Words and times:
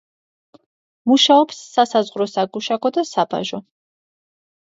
მუშაობს 1.09 1.59
სასაზღვრო 1.75 2.27
საგუშაგო 2.31 2.91
და 2.97 3.05
საბაჟო. 3.11 3.61